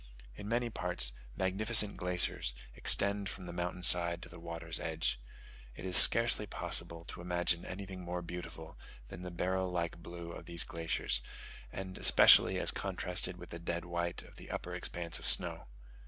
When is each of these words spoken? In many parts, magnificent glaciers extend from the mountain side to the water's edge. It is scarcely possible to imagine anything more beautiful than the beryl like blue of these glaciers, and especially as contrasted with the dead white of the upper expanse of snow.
In 0.35 0.49
many 0.49 0.71
parts, 0.71 1.11
magnificent 1.37 1.95
glaciers 1.95 2.55
extend 2.73 3.29
from 3.29 3.45
the 3.45 3.53
mountain 3.53 3.83
side 3.83 4.23
to 4.23 4.29
the 4.29 4.39
water's 4.39 4.79
edge. 4.79 5.21
It 5.75 5.85
is 5.85 5.95
scarcely 5.95 6.47
possible 6.47 7.05
to 7.05 7.21
imagine 7.21 7.65
anything 7.65 8.01
more 8.01 8.23
beautiful 8.23 8.79
than 9.09 9.21
the 9.21 9.29
beryl 9.29 9.69
like 9.69 9.99
blue 10.01 10.31
of 10.31 10.45
these 10.47 10.63
glaciers, 10.63 11.21
and 11.71 11.99
especially 11.99 12.57
as 12.57 12.71
contrasted 12.71 13.37
with 13.37 13.51
the 13.51 13.59
dead 13.59 13.85
white 13.85 14.23
of 14.23 14.37
the 14.37 14.49
upper 14.49 14.73
expanse 14.73 15.19
of 15.19 15.27
snow. 15.27 15.67